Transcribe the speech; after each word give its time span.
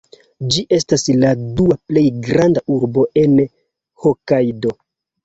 Ĝi 0.53 0.61
estas 0.77 1.03
la 1.23 1.33
dua 1.59 1.77
plej 1.91 2.03
granda 2.29 2.63
urbo 2.77 3.05
en 3.25 3.37
Hokajdo. 4.07 4.73